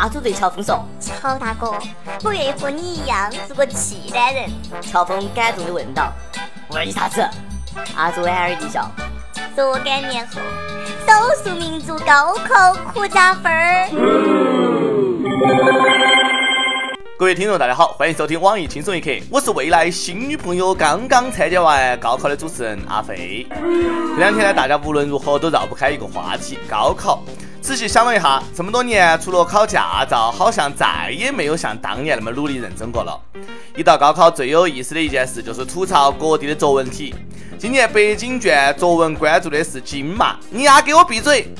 [0.00, 1.74] 阿祖对乔峰说：“乔大哥，
[2.24, 4.48] 我愿意和你一样做个契丹人。”
[4.80, 6.10] 乔峰感动的问道
[6.72, 7.20] ：“为啥子？”
[7.94, 8.90] 阿祖莞尔一笑
[9.54, 10.40] ：“若干年后，
[11.06, 13.90] 少数民族高考可加分儿。”
[17.18, 23.46] 各位听众，大家好，欢迎收听网易轻松一刻，我是未来新女朋友刚刚参加完高考的主持人阿飞。
[23.50, 27.22] 这两天呢，大家无论如何都绕不开一个话题——高考。
[27.60, 33.20] 仔细想了一下，这么多年，除了考驾照，好像再也没有像当年那么努力认真过了。
[33.76, 37.14] 一到高考，最有意思的一件事就是吐槽各地的作文题。
[37.58, 40.36] 今年北京卷作文关注的是金嘛？
[40.50, 41.52] 你丫给我闭嘴！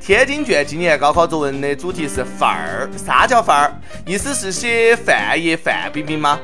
[0.00, 3.80] 天津卷今年高考作文的主题是范儿，啥叫范儿？
[4.06, 6.38] 意思是写范爷范冰冰吗？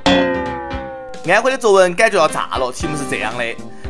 [1.28, 3.44] 安徽的作文感觉要炸了，题目是这样的：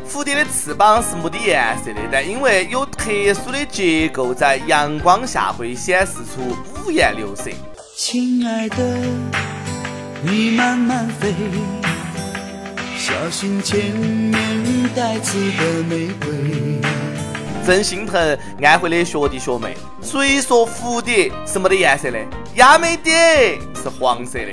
[0.09, 7.51] 蝴蝶的翅膀是没得颜色的，但因为有特殊的结构，在阳光下会显示出五颜六色。
[7.95, 8.77] 亲爱的，
[10.21, 11.33] 你慢慢飞，
[12.97, 16.81] 小心前面带刺的玫瑰。
[17.65, 19.75] 真心疼安徽的学弟学妹。
[20.01, 22.17] 谁说蝴蝶是没得颜色的？
[22.55, 24.51] 亚美蝶是黄色的。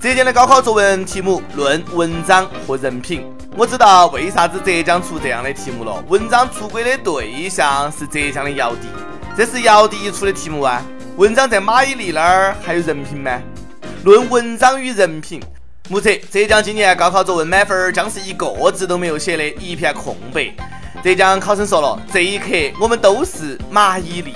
[0.00, 3.26] 浙江的高考作文题目论文章和人品。
[3.56, 6.02] 我知道为啥子浙江出这样的题目了。
[6.08, 8.86] 文章出轨的对象是浙江的姚笛，
[9.36, 10.80] 这是姚笛一出的题目啊。
[11.16, 13.42] 文章在马伊琍那儿还有人品吗？
[14.04, 15.42] 论文章与人品。
[15.88, 20.54] 目测浙江今年高考作文满分将是一个字都没有写的一片空白。
[21.02, 22.46] 浙江考生说了：“这一刻，
[22.80, 24.32] 我们都是马伊琍。”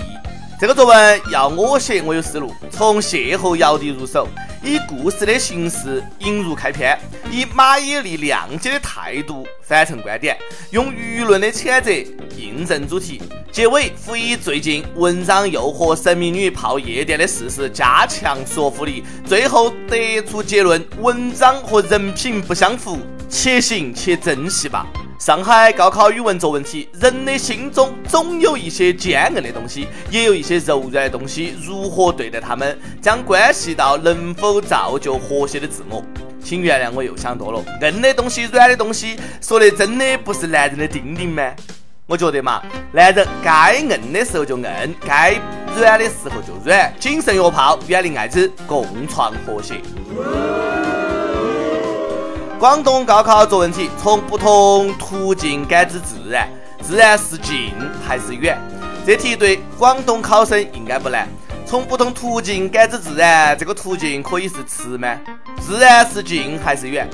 [0.64, 2.50] 这个作文要我写，我有思路。
[2.70, 4.26] 从邂逅姚笛入手，
[4.62, 6.98] 以故事的形式引入开篇，
[7.30, 10.38] 以马伊琍谅解的态度反衬观点，
[10.70, 11.90] 用舆论的谴责
[12.34, 13.20] 印证主题，
[13.52, 24.86] 结尾辅以最近文章诱惑神秘女泡夜店的事实，加强说服力，最后得出结论：文章和人品不相符，且行且珍惜吧。
[25.24, 36.04] 上海高考语文作文题：人的心中总有一些坚硬的东西，也有一些柔软的东西，如何对待他们，将关系到能否造就和谐的自我。
[36.44, 41.54] 请原谅我又想多了，硬的东西、软的东西，说的真的不是男人的丁丁吗？
[42.06, 42.60] 我觉得嘛，
[42.92, 45.40] 男人该硬的时候就硬，该
[45.74, 49.80] 软的时候就软，谨慎约炮，远离艾滋，共创和谐。
[52.64, 56.48] 广东高考作文题：从不同途径感知自然，
[56.80, 58.58] 自然是近还是远？
[59.04, 61.28] 这题对广东考生应该不难。
[61.66, 65.14] 从不同途径感知自然，这个途径可以是词吗？
[65.60, 67.06] 自然是近还是远？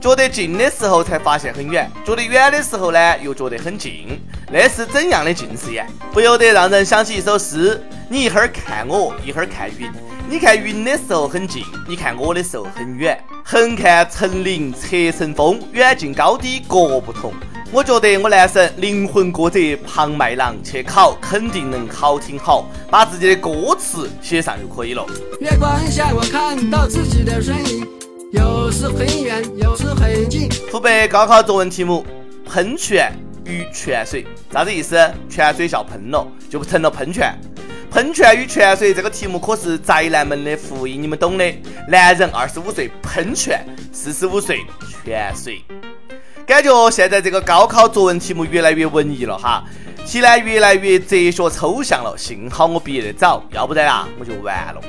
[0.00, 4.18] 觉得近的时候才发现很远，觉得远的时候呢又觉得很近，
[4.50, 5.86] 那是怎样的近视眼？
[6.14, 7.78] 不由得让人想起一首诗：
[8.08, 9.92] 你一会儿看我，一会儿看云。
[10.26, 13.22] 你看云的时候很近，你看我的时候很远。
[13.44, 17.34] 横看成岭侧成峰，远近高低各不同。
[17.70, 25.04] 我觉得我男神灵魂歌者庞麦郎去考，肯定能考挺好，把自己的歌词写上就可以了。
[25.40, 27.86] 月光下，我看到自己的身影，
[28.32, 30.48] 有时很远，有时很近。
[30.72, 32.04] 湖北高考作文题目：
[32.50, 33.12] 喷泉
[33.44, 34.96] 与泉水，啥子意思？
[35.28, 37.38] 泉水笑喷了，就成了喷泉。
[37.94, 41.44] 喷泉与泉水这个题目可是宅男们的福音，你们懂的。
[41.88, 44.58] 男人二十五岁喷泉，四十五岁
[45.04, 45.62] 泉水。
[46.44, 49.62] 感觉现在这个高考作文题目越来越文艺了哈，
[50.04, 52.16] 题呢越来越哲学抽象了。
[52.18, 54.80] 幸好我毕业的早，要不然啊我就完了。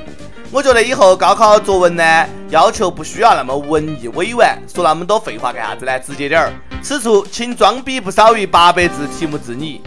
[0.50, 5.96] 我觉得以后高考作文呢，要求不需要那么文艺委婉，说那么多废话干啥子呢？
[6.00, 6.52] 直接点儿。
[6.82, 9.80] 此处请装逼不少于八百字题目自拟，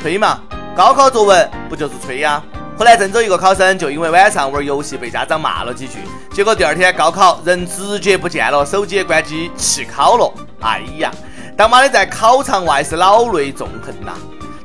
[0.00, 0.40] 吹嘛？
[0.74, 2.42] 高考作文不就是吹呀？
[2.82, 5.98] 后来郑州一个考生就因为晚上玩游戏被家长骂了几句，
[6.32, 10.34] 结果第二天高考人直接不见了，手机也关机弃考了。
[10.62, 11.08] 哎呀，
[11.56, 14.14] 当妈的在考场外是老泪纵横呐！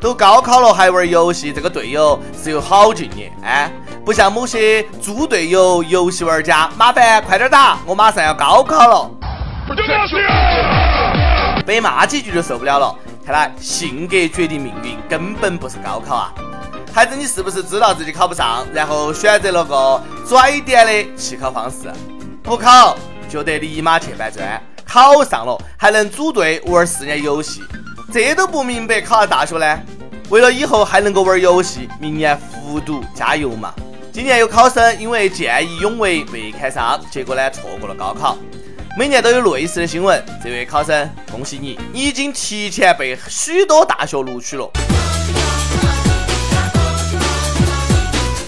[0.02, 3.72] 都高考了还玩游戏，这个队友是有好敬业哎！
[4.04, 9.12] 不像某些猪队友游戏玩家，麻烦快点打，我马上要高考了。
[11.68, 16.34] 被骂几句就受不了了，看来性格决定命运，根本不是高考啊！
[16.98, 21.94] 孩子，你是不是知道自己考不上，然后选择了个拽点的弃考方式？
[22.42, 22.98] 不考
[23.30, 27.62] 就得立马去搬砖，考上了还能组队玩四年游戏，
[28.12, 29.80] 这都不明白考上大学呢？
[30.30, 33.72] 为了以后还能够玩游戏，明年复读加油嘛！
[34.12, 38.36] 今年有考生因为见义勇为未考上，结果呢错过了高考。
[38.98, 44.68] 每年都有类似的新闻，这位考生，恭喜你，你已经提前被许多大学录取了。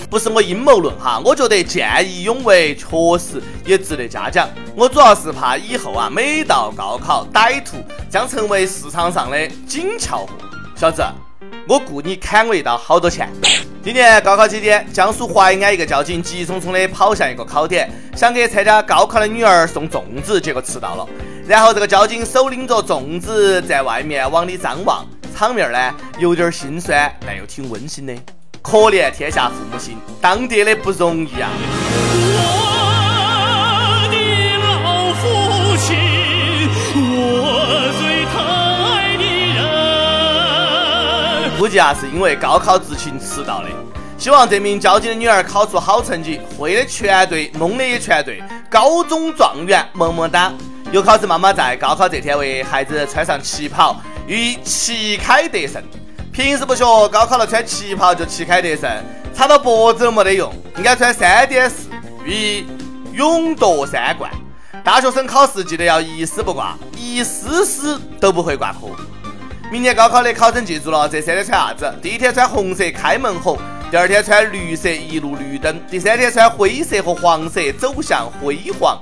[0.09, 2.87] 不是我阴谋论哈，我觉得见义勇为确
[3.19, 4.49] 实也值得嘉奖。
[4.75, 7.77] 我主要是怕以后啊，每到高考，歹徒
[8.09, 10.29] 将成为市场上的紧俏货。
[10.75, 11.03] 小子，
[11.67, 13.29] 我雇你砍我一刀，好多钱？
[13.83, 21.07] 今年高考期间，江苏淮安一个交警急匆匆地跑向一个考点，想给参加高考的女儿送粽子，结果迟到了。
[21.47, 25.05] 然后这个交警手拎着粽子在外面往里张望，
[25.35, 28.13] 场面呢有点心酸，但又挺温馨的。
[28.69, 31.49] 可怜天下父母心，当爹的不容易啊！
[32.21, 34.15] 我的
[34.59, 35.25] 老父
[35.77, 35.97] 亲，
[36.93, 38.37] 我最疼
[38.85, 39.23] 爱的
[41.47, 41.57] 人。
[41.57, 43.69] 估计啊是因为高考执勤迟到的。
[44.19, 48.39] 希望这名交警的女儿考出好成绩，会的全对，蒙的也全对，
[48.69, 50.53] 高中状元，么么哒！
[50.91, 55.81] 有考试妈妈在高考这天为孩子穿上旗袍，与旗开得胜。
[56.39, 58.89] 平时不学，高考了穿旗袍就旗开得胜，
[59.35, 61.89] 插到脖子都没得用，应该穿三点式，
[62.23, 62.65] 寓意
[63.11, 64.31] 勇夺三冠。
[64.81, 68.87] 大学生考试记得要一丝不挂，一丝丝都不会挂科。
[69.69, 71.93] 明年高考的考生记住了，这三天穿啥子？
[72.01, 73.57] 第一天穿红色开门红，
[73.91, 78.97] 第二天穿绿色一路绿灯，第三天穿灰色和黄色走向辉煌。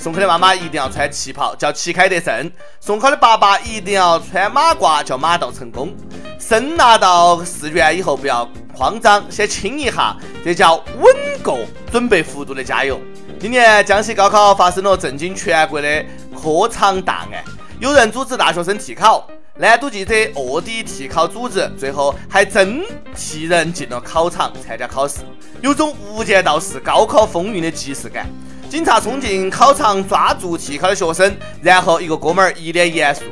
[0.00, 2.50] 送考的妈妈一定要穿旗袍，叫旗开得胜；
[2.80, 5.94] 送考的爸爸一定要穿马褂，叫马到成功。
[6.38, 11.14] 生拿到试卷以后不要慌张，先亲一下，这叫稳
[11.44, 11.58] 过。
[11.92, 12.98] 准备复读的加油！
[13.38, 16.02] 今年江西高考发生了震惊全国的
[16.34, 17.44] 科场大案，
[17.78, 22.82] 有人组织大学生替考，南都记者卧底替考组织，最后还真
[23.14, 25.18] 替人进了考场参加考试，
[25.60, 28.26] 有种无间道式高考风云的即视感。
[28.70, 33.24] 警察冲进考场抓住替考的学生，然后一个哥们儿一脸严肃：“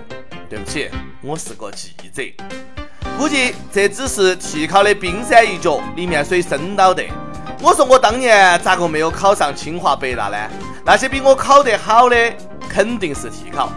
[0.50, 0.90] 对不起，
[1.22, 2.24] 我是个记者。”
[3.16, 7.04] 估计这只是替考的冰山一角，里面水深了得。
[7.62, 10.36] 我说我当年咋个没有考上清华北大呢？
[10.84, 12.16] 那些比我考得好的
[12.68, 13.70] 肯定是替考。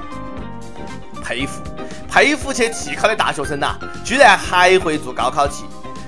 [1.24, 1.62] 佩服
[2.10, 5.66] 佩服去替考的大学生呐，居然还会做高考题，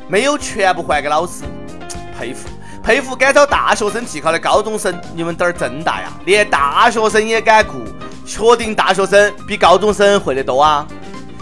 [0.08, 1.44] 没有全部还给老师。
[2.18, 2.50] 佩服
[2.84, 6.12] 佩服敢找大学生替考的高中生，你们胆儿真大呀！
[6.26, 7.82] 连大学生也敢雇，
[8.26, 10.86] 确定大学生比高中生会得多啊？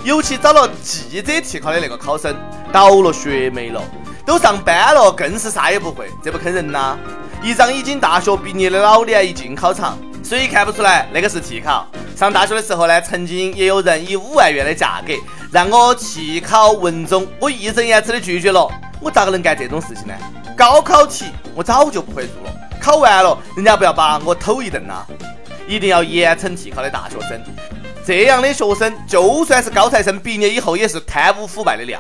[0.04, 2.36] 尤其找了记者替考的那个考生，
[2.72, 3.82] 倒了血霉了，
[4.24, 6.96] 都上班了，更是啥也不会，这不坑人呐！
[7.42, 11.88] 一张已经大学毕业的老脸一进考场，谁看不出来那个是替考？
[12.16, 15.12] 上大学的时候呢，曾经也有人以五万元的价格
[15.52, 18.70] 让我替考文综，我义正言辞的拒绝了。
[19.00, 20.14] 我咋个能干这种事情呢？
[20.62, 21.26] 高考题
[21.56, 25.04] 我早就不会做了，考完了人家不要把我偷一顿呐！
[25.68, 27.42] 一定要严惩替考的大学生。
[28.06, 32.00] 这样的学生，就算是高材生，毕业以后也是贪污腐败的料。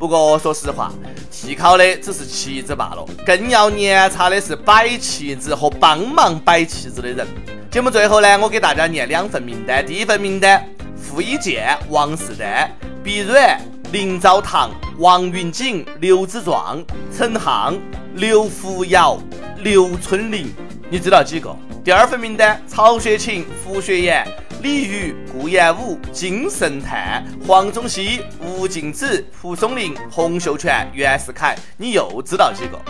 [0.00, 0.90] 不过说实话，
[1.30, 7.24] 替考的只是棋子罢了，更要严查的是摆棋子和帮忙摆棋子的人。
[7.70, 9.86] 节目最后呢，我给大家念两份名单。
[9.86, 12.68] 第一份名单：傅一健、王世丹、
[13.04, 13.60] 毕软、
[13.92, 16.82] 林昭堂、王云锦、刘子壮、
[17.14, 17.78] 陈航、
[18.14, 19.18] 刘福尧、
[19.58, 20.50] 刘春林。
[20.88, 21.54] 你知道几个？
[21.84, 24.26] 第二份名单：曹雪芹、胡雪岩。
[24.62, 32.80] 李宇、顾炎武、金圣叹、黄宗羲、吴敬梓、蒲松龄、洪秀全、袁世凯，你又知道几个？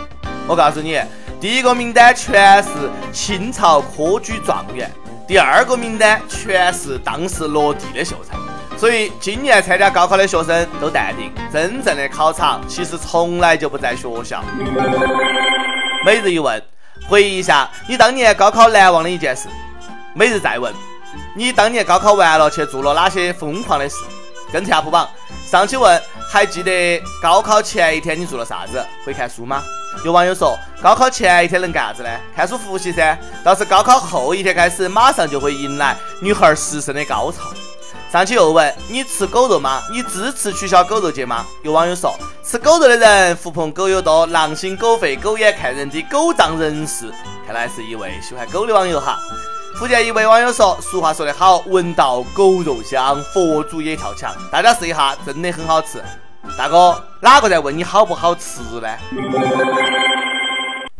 [0.47, 0.97] 我告诉你，
[1.37, 2.69] 第一个名单全是
[3.11, 4.89] 清朝科举状元，
[5.27, 8.37] 第二个名单全是当时落地的秀才。
[8.83, 14.43] 所以今年参加高考的学生都淡定，真正的考场其实从来就不在学校。
[16.05, 16.61] 每日一问，
[17.07, 19.47] 回忆一下你当年高考难忘的一件事。
[20.13, 20.69] 每日再问。
[21.33, 23.95] 你当年高考完了去做了哪些疯狂的事？
[24.51, 25.07] 跟帖 UP 榜
[25.49, 28.85] 上期问，还记得高考前一天你做了啥子？
[29.05, 29.63] 会看书吗？
[30.03, 32.09] 有网友说，高考前一天能干啥子呢？
[32.35, 33.17] 看书复习噻。
[33.45, 37.43] 倒是高考后一天开始，马上就会迎来女孩实生的高潮。
[38.13, 39.81] 上期又问，你吃狗肉吗？
[39.89, 41.43] 你支持取消狗肉节吗？
[41.63, 47.11] 有网友说，吃狗肉的人狐朋狗友多，狼心狗肺，狗眼看人低，狗仗人势。
[47.43, 49.17] 看来是一位喜欢狗的网友哈。
[49.79, 54.31] 福建一位网友说：“俗话说得好，闻到狗肉香，佛祖也跳墙。
[54.51, 55.99] 大家试一下，真的很好吃。”
[56.55, 58.87] 大哥，哪个在问你好不好吃呢？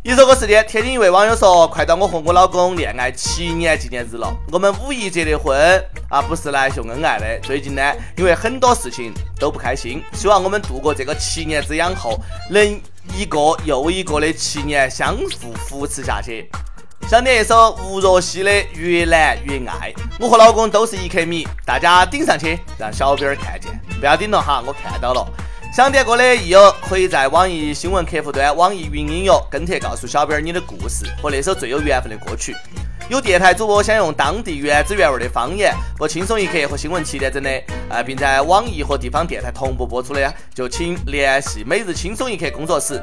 [0.06, 5.58] 一首歌时间，天津一位网友说：“快到我和我老公恋爱七年纪念日了，我们五一结的婚
[6.10, 7.40] 啊，不是来秀恩爱的。
[7.42, 7.82] 最近呢，
[8.18, 12.20] 因为很多事情都不开心，希望我们度过这个七年之痒后，
[12.50, 12.62] 能
[13.16, 16.50] 一个又一个的七年相互扶持下去。”
[17.08, 25.26] 想点一首吴若希的《越难越爱》，我和老公都是一克米，大家顶上去，让小编看见，不要顶了哈，我看到了。
[25.74, 32.54] 想点歌的益友可以在网易新闻客户端、网易云音乐跟帖告诉小编你的故事和那首最有缘分的歌曲。
[33.08, 37.50] 有电台主播想用当地原汁原味的方言播《轻松一刻》和新闻七点整的，
[37.88, 43.02] 呃，并在网易和地方电台同步播出的，就请联系每日轻松一刻工作室，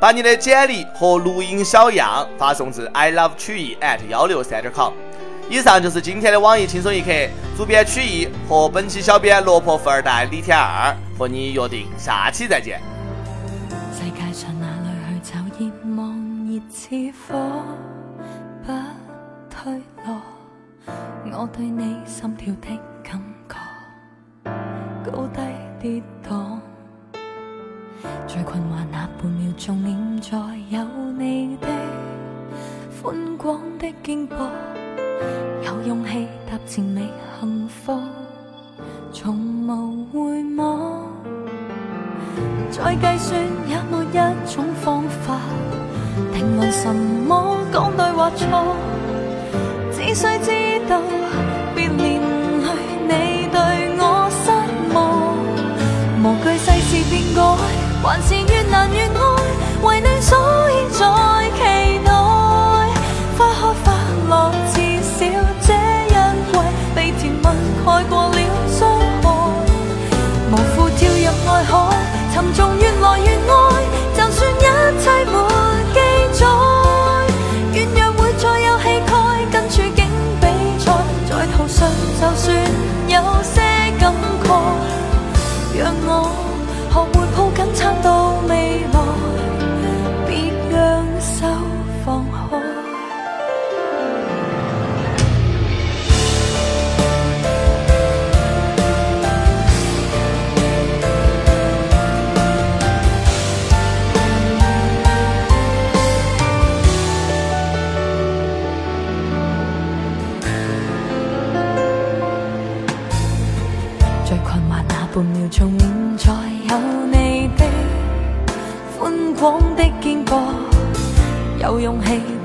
[0.00, 4.92] 把你的简历和录音小样发送至 i love 曲艺 at 幺六三点 com。
[5.52, 7.10] 以上就是今天的网易轻松一刻，
[7.54, 12.80] 主编曲艺和本期小编落魄富二代李天二和你约定下期再见。
[13.92, 16.16] 世界上哪里去找热望
[16.48, 17.62] 热似火，
[18.64, 18.72] 不
[19.50, 19.74] 退
[20.06, 20.22] 落。
[21.30, 24.50] 我对你心跳的感觉，
[25.04, 25.40] 高低
[25.78, 26.58] 跌宕。
[28.26, 30.38] 最困惑那半秒钟，念在
[30.70, 30.82] 有
[31.18, 31.68] 你的
[33.02, 34.48] 宽广的肩膊。
[35.64, 37.08] 有勇气踏前觅
[37.40, 37.98] 幸福，
[39.12, 39.36] 从
[39.66, 41.02] 无回望。
[42.70, 44.16] 再计算也没一
[44.50, 45.38] 种方法
[46.32, 48.74] 定论什么讲对或错，
[49.92, 50.50] 只需知
[50.88, 51.00] 道
[51.74, 52.20] 别连
[53.08, 53.58] 累你对
[53.98, 54.50] 我失
[54.94, 54.96] 望。
[56.22, 57.40] 无惧世事变改，
[58.02, 58.34] 还是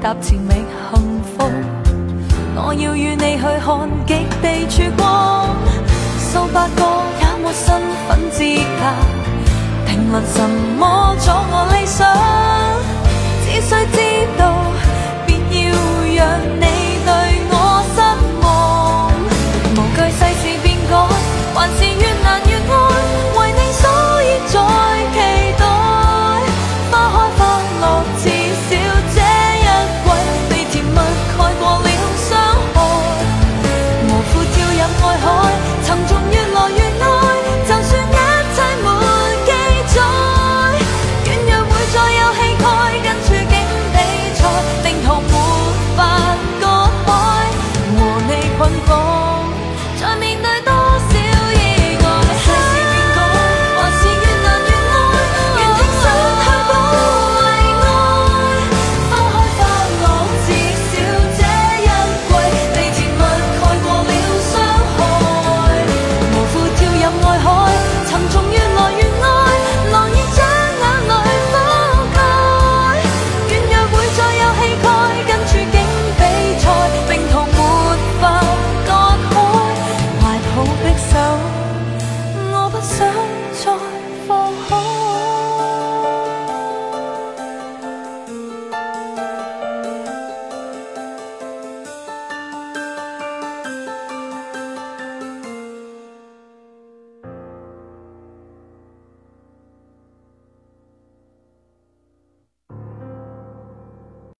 [0.08, 1.52] 搭前未幸福，
[2.56, 3.68] 我要与你去看
[4.06, 5.04] 极地曙光。
[6.18, 6.82] 数百个
[7.20, 7.68] 也没身
[8.08, 8.42] 份资
[8.80, 8.82] 格，
[9.86, 10.40] 评论什
[10.80, 12.08] 么阻我理想？
[13.44, 13.98] 只需知
[14.38, 14.42] 道，
[15.26, 15.76] 别要
[16.16, 16.26] 让
[16.62, 16.77] 你。